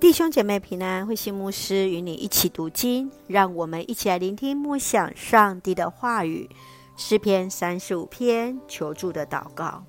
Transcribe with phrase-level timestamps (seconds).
[0.00, 6.48] 弟兄姐妹平安，慧心牧师与你一起读经，让我们一起来聆听默想上帝的话语。
[6.96, 9.84] 诗篇三十五篇求助的祷告。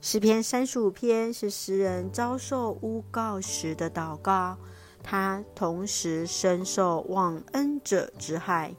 [0.00, 4.58] 诗篇三十五篇是诗人遭受诬告时的祷告，
[5.04, 8.74] 他同时深受忘恩者之害。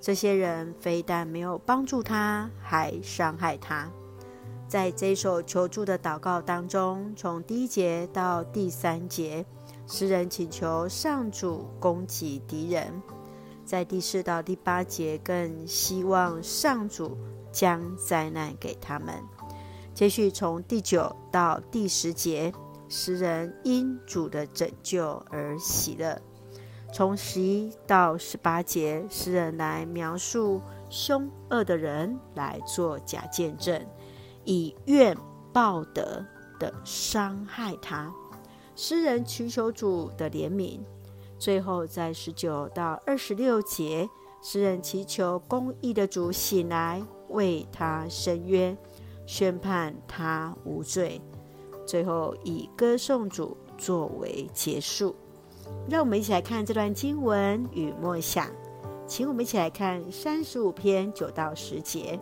[0.00, 3.90] 这些人非但没有帮助他，还伤害他。
[4.66, 9.44] 在这首求助的祷告当中，从第一节到第三节。
[9.90, 13.02] 诗人请求上主攻击敌人，
[13.64, 17.16] 在第四到第八节更希望上主
[17.50, 19.14] 将灾难给他们。
[19.94, 22.52] 接续从第九到第十节，
[22.86, 26.20] 诗人因主的拯救而喜乐。
[26.92, 33.86] 从十一到十八节，诗人来描述凶恶的人来做假见证，
[34.44, 35.16] 以怨
[35.50, 36.24] 报德
[36.58, 38.12] 的伤害他。
[38.80, 40.78] 诗人祈求主的怜悯，
[41.36, 44.08] 最后在十九到二十六节，
[44.40, 48.78] 诗人祈求公义的主醒来，为他伸冤，
[49.26, 51.20] 宣判他无罪。
[51.84, 55.12] 最后以歌颂主作为结束。
[55.90, 58.46] 让我们一起来看这段经文与默想，
[59.08, 62.16] 请我们一起来看三十五篇九到十节。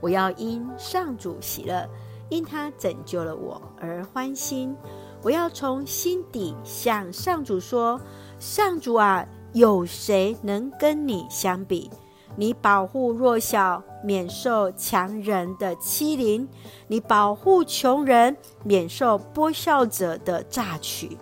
[0.00, 1.88] 我要因上主喜乐，
[2.30, 4.74] 因他拯救了我而欢心。
[5.22, 8.00] 我要从心底向上主说
[8.40, 11.90] ：“上主啊，有谁能跟你相比？
[12.36, 16.46] 你保护弱小，免受强人的欺凌；
[16.86, 21.18] 你保护穷人，免受剥削者的榨取。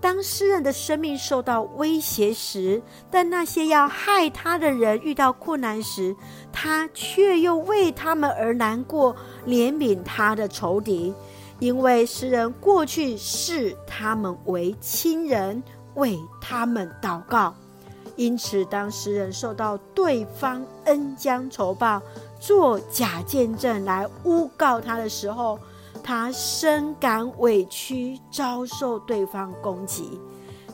[0.00, 6.16] 当诗人的生命受到威胁时，但那些要害他的人遇到困难时，
[6.52, 9.14] 他却又为他们而难过，
[9.46, 11.12] 怜悯他的仇敌。”
[11.58, 15.62] 因为诗人过去视他们为亲人，
[15.94, 17.54] 为他们祷告，
[18.14, 22.02] 因此当诗人受到对方恩将仇报、
[22.38, 25.58] 做假见证来诬告他的时候，
[26.02, 30.20] 他深感委屈，遭受对方攻击。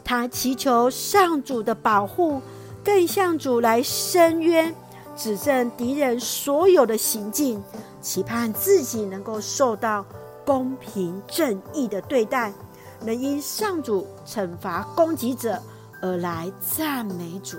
[0.04, 2.42] 他祈求上主的保护，
[2.82, 4.75] 更向主来申冤，
[5.16, 7.62] 指证敌人所有的行径，
[8.00, 10.04] 期盼自己能够受到。
[10.44, 12.53] 公平正义的对待，
[13.04, 15.60] 能因上主惩罚攻击者
[16.00, 17.58] 而来赞美主。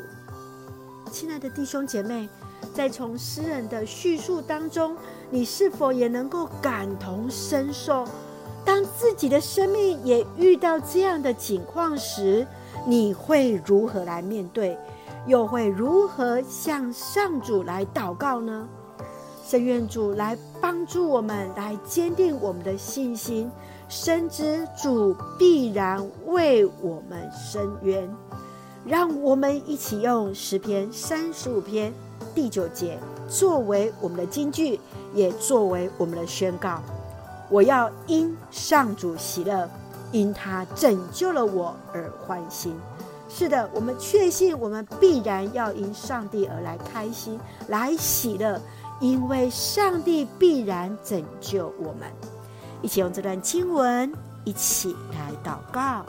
[1.11, 2.27] 亲爱的弟兄姐妹，
[2.73, 4.95] 在从诗人的叙述当中，
[5.29, 8.05] 你是否也能够感同身受？
[8.65, 12.47] 当自己的生命也遇到这样的境况时，
[12.87, 14.77] 你会如何来面对？
[15.25, 18.67] 又会如何向上主来祷告呢？
[19.45, 23.51] 圣愿主来帮助我们，来坚定我们的信心，
[23.89, 28.09] 深知主必然为我们伸冤。
[28.85, 31.93] 让我们一起用诗篇三十五篇
[32.33, 32.97] 第九节
[33.29, 34.79] 作为我们的金句，
[35.13, 36.81] 也作为我们的宣告。
[37.49, 39.69] 我要因上主喜乐，
[40.13, 42.73] 因他拯救了我而欢心。
[43.29, 48.61] 是的，我们确信，我们必然要因上帝而来开心，来喜乐。
[48.99, 52.09] 因为上帝必然拯救我们，
[52.81, 54.11] 一起用这段经文
[54.43, 56.05] 一起来祷告。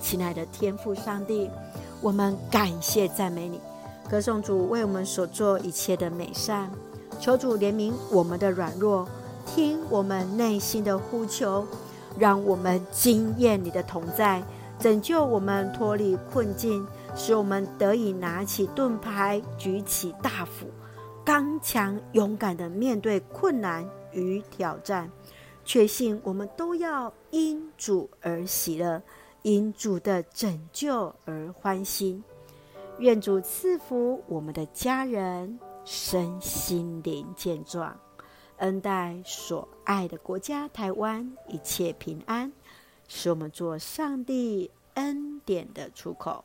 [0.00, 1.50] 亲爱的天父上帝，
[2.00, 3.60] 我们感谢赞美你，
[4.10, 6.70] 歌颂主为我们所做一切的美善，
[7.18, 9.08] 求主怜悯我们的软弱，
[9.46, 11.66] 听我们内心的呼求，
[12.18, 14.42] 让我们经验你的同在，
[14.78, 20.66] 拯救我们脱离困境，使我们得以拿起盾牌，举起大斧。
[21.24, 25.10] 刚强勇敢的面对困难与挑战，
[25.64, 29.02] 确信我们都要因主而喜乐，
[29.40, 32.22] 因主的拯救而欢心。
[32.98, 37.98] 愿主赐福我们的家人身心灵健壮，
[38.58, 42.52] 恩待所爱的国家台湾一切平安，
[43.08, 46.44] 使我们做上帝恩典的出口。